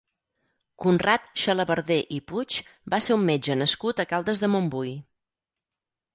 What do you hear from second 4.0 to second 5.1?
a Caldes de Montbui.